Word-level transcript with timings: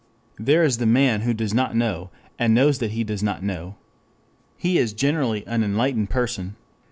There 0.39 0.63
is 0.63 0.79
the 0.79 0.87
man 0.87 1.21
who 1.21 1.31
does 1.35 1.53
not 1.53 1.75
know 1.75 2.09
and 2.39 2.55
knows 2.55 2.79
that 2.79 2.89
he 2.93 3.03
does 3.03 3.21
not 3.21 3.43
know. 3.43 3.75
He 4.57 4.79
is 4.79 4.93
generally 4.93 5.45
an 5.45 5.63
enlightened 5.63 6.09
person. 6.09 6.55